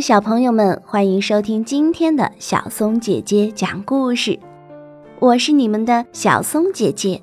[0.00, 4.38] 小朋友们，欢迎收听今天的小松姐姐讲故事。
[5.18, 7.20] 我是你们的小松姐姐。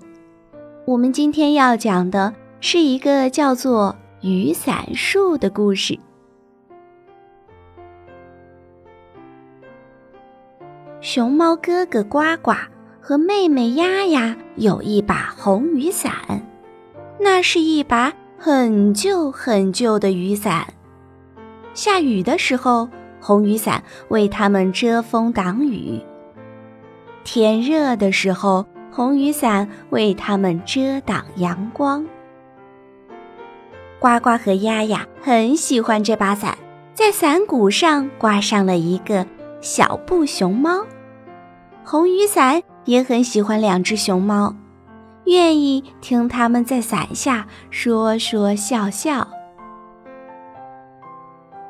[0.85, 5.99] 我们今天要讲的是一个叫做雨伞树的故事。
[11.01, 12.51] 熊猫哥哥呱呱
[13.01, 16.13] 和妹妹丫丫有一把红雨伞，
[17.19, 20.67] 那是一把很旧很旧的雨伞。
[21.77, 22.89] 下雨的时候，
[23.21, 26.01] 红雨伞为他们遮风挡雨；
[27.23, 32.03] 天热的时候，红雨伞为他们遮挡阳光。
[33.99, 36.57] 呱呱和丫丫很喜欢这把伞，
[36.95, 39.23] 在伞骨上挂上了一个
[39.61, 40.83] 小布熊猫。
[41.85, 44.55] 红雨伞也很喜欢两只熊猫，
[45.25, 49.27] 愿意听它们在伞下说说笑笑。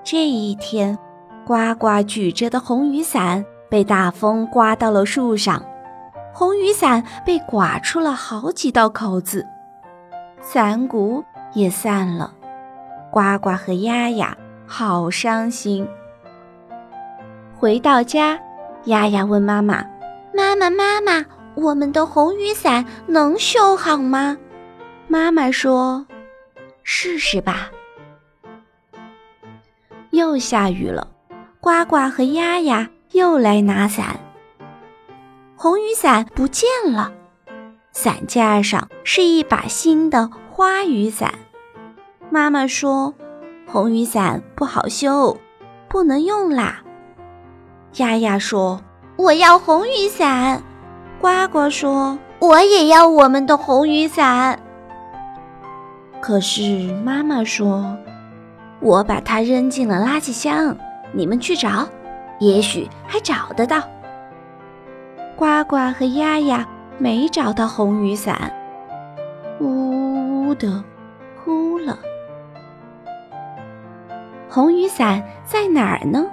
[0.10, 0.98] 这一天，
[1.46, 5.62] 呱呱举着的红雨伞被大风刮到了树上，
[6.34, 9.46] 红雨伞被刮出了好几道口子，
[10.40, 12.34] 伞骨也散了。
[13.12, 14.34] 呱呱和丫丫
[14.66, 15.86] 好伤心。
[17.60, 18.40] 回到家，
[18.86, 19.84] 丫丫问妈妈
[20.34, 24.38] ：“妈妈，妈妈，我们的红雨伞能修好吗？”
[25.10, 26.08] 妈妈说
[26.82, 27.70] ：“试试吧。”
[30.18, 31.08] 又下雨了，
[31.62, 34.20] 呱呱和丫丫又来拿伞。
[35.56, 37.12] 红雨伞不见了，
[37.92, 41.36] 伞架上是一把新的花雨伞。
[42.32, 43.14] 妈妈说
[43.70, 45.38] ：“红雨伞不好修，
[45.88, 46.82] 不能用啦。”
[47.98, 48.82] 丫丫说
[49.18, 50.64] ：“我要红雨伞。”
[51.22, 54.60] 呱呱说：“我也要我们的红雨伞。”
[56.20, 57.96] 可是妈妈说。
[58.80, 60.76] 我把它扔进了垃圾箱，
[61.12, 61.88] 你们去找，
[62.40, 63.82] 也许还找得到。
[65.36, 66.66] 呱呱和丫丫
[66.98, 68.52] 没找到红雨伞，
[69.60, 70.84] 呜呜的
[71.44, 71.98] 哭了。
[74.50, 76.26] 红雨伞在哪儿呢？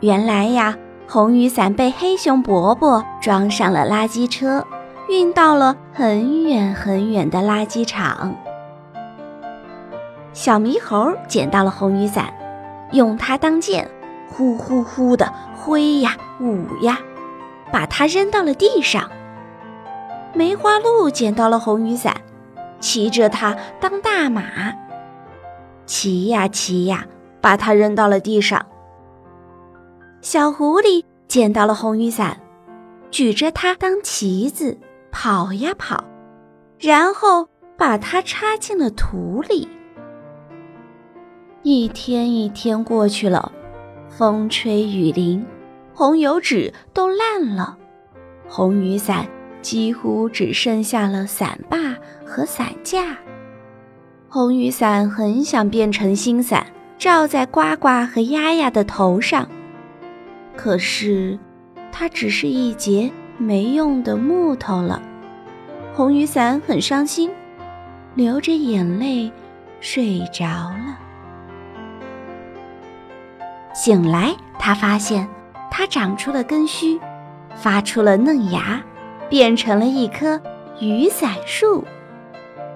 [0.00, 0.76] 原来呀，
[1.08, 4.64] 红雨伞被黑熊伯伯装上了垃圾车，
[5.08, 8.34] 运到了很远很远的垃圾场。
[10.32, 12.32] 小猕猴捡到了红雨伞，
[12.92, 13.90] 用它当剑，
[14.28, 16.98] 呼呼呼的挥呀舞呀，
[17.72, 19.10] 把它扔到了地上。
[20.34, 22.14] 梅花鹿捡到了红雨伞，
[22.78, 24.42] 骑着它当大马，
[25.86, 27.06] 骑呀骑呀，
[27.40, 28.64] 把它扔到了地上。
[30.20, 32.38] 小狐狸捡到了红雨伞，
[33.10, 34.78] 举着它当旗子，
[35.10, 36.04] 跑呀跑，
[36.78, 39.68] 然后把它插进了土里。
[41.62, 43.50] 一天一天过去了，
[44.08, 45.44] 风吹雨淋，
[45.92, 47.76] 红油纸都烂了，
[48.48, 49.26] 红雨伞
[49.60, 51.76] 几乎只剩下了伞把
[52.24, 53.18] 和伞架。
[54.28, 56.64] 红雨伞很想变成新伞，
[56.96, 59.48] 罩在呱呱和丫丫的头上，
[60.56, 61.38] 可是
[61.90, 65.02] 它只是一截没用的木头了。
[65.92, 67.30] 红雨伞很伤心，
[68.14, 69.32] 流着眼泪
[69.80, 71.00] 睡着了。
[73.80, 75.28] 醒来，他发现
[75.70, 77.00] 它长出了根须，
[77.54, 78.82] 发出了嫩芽，
[79.28, 80.40] 变成了一棵
[80.80, 81.84] 雨伞树。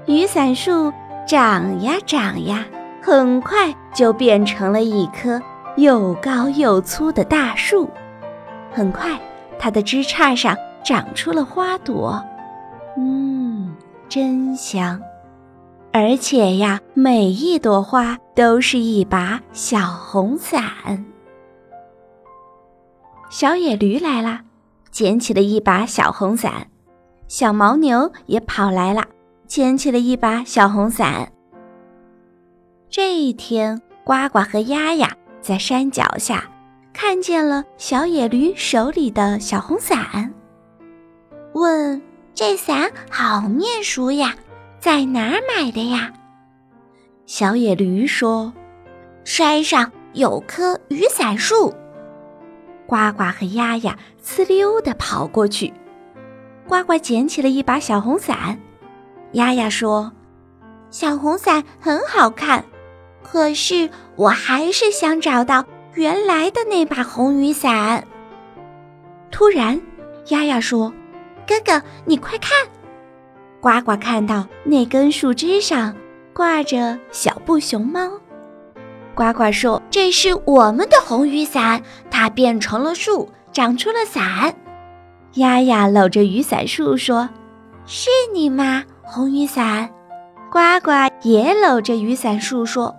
[0.07, 0.93] 雨伞树
[1.27, 2.65] 长呀长呀，
[3.03, 5.43] 很快就变成了一棵
[5.75, 7.91] 又高又粗的大树。
[8.71, 9.19] 很快，
[9.59, 12.25] 它的枝杈上长出了花朵，
[12.97, 13.75] 嗯，
[14.09, 15.03] 真香。
[15.93, 21.05] 而且呀，每一朵花都是一把小红伞。
[23.29, 24.41] 小野驴来了，
[24.91, 26.67] 捡起了一把小红伞。
[27.29, 29.05] 小牦牛也跑来了，
[29.47, 31.31] 捡起了一把小红伞。
[32.88, 36.45] 这一天，呱呱和丫丫在山脚下
[36.95, 40.33] 看见了小野驴手里的小红伞，
[41.53, 42.00] 问
[42.35, 44.35] ：“这伞好面熟呀。”
[44.82, 46.12] 在哪儿买的呀？
[47.25, 48.52] 小野驴说
[49.23, 51.73] ：“山上有棵雨伞树。”
[52.84, 55.73] 呱呱和丫丫呲溜地跑过去。
[56.67, 58.58] 呱呱捡起了一把小红伞，
[59.34, 60.11] 丫丫说
[60.90, 62.64] ：“小红伞很好看，
[63.23, 65.64] 可是我还是想找到
[65.94, 68.05] 原来的那把红雨伞。”
[69.31, 69.81] 突然，
[70.31, 70.93] 丫丫说
[71.46, 72.50] ：“哥哥，你快看！”
[73.62, 75.94] 呱呱看到那根树枝上
[76.35, 78.11] 挂着小布熊猫，
[79.14, 81.81] 呱呱说：“这是我们的红雨伞，
[82.11, 84.53] 它变成了树，长出了伞。”
[85.35, 87.29] 丫丫搂着雨伞树说
[87.87, 89.88] ：“是你吗，红雨伞？”
[90.50, 90.91] 呱呱
[91.23, 92.93] 也搂着雨伞树说：“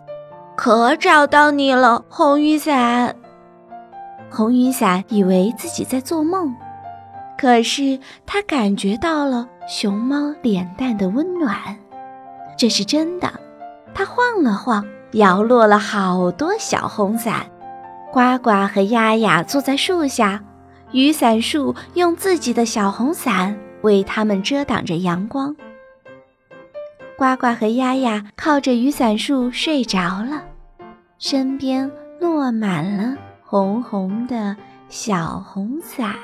[0.56, 3.14] 可找到你了，红雨伞。”
[4.32, 6.56] 红雨伞以为自己在做梦，
[7.44, 11.78] 可是他感觉到了熊猫脸蛋的温暖，
[12.58, 13.34] 这是真的。
[13.94, 17.46] 他晃了晃，摇落了好多小红伞。
[18.14, 20.42] 呱呱和丫丫坐在树下，
[20.94, 25.54] 雨伞树用自己的小红伞为他们遮挡着阳光。
[27.18, 30.42] 呱呱和丫丫靠着雨伞树睡着了，
[31.20, 31.92] 身边
[32.22, 34.56] 落满了红红的
[34.88, 36.16] 小红伞。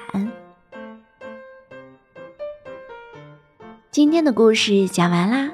[3.91, 5.49] 今天的故事讲完啦。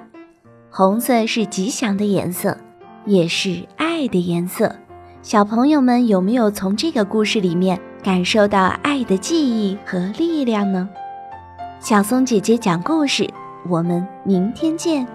[0.70, 2.58] 红色是吉祥的颜色，
[3.06, 4.76] 也是爱的颜色。
[5.22, 10.90] 小朋友们有没有从这个故事里面感受到爱的记忆和力量呢？
[11.80, 13.26] 小松姐姐讲故事，
[13.70, 15.08] 我们明天见。